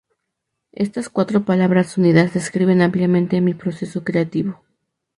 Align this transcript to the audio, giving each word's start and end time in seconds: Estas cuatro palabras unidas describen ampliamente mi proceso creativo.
Estas 0.71 1.09
cuatro 1.09 1.45
palabras 1.45 1.95
unidas 1.99 2.33
describen 2.33 2.81
ampliamente 2.81 3.39
mi 3.39 3.53
proceso 3.53 4.03
creativo. 4.03 4.63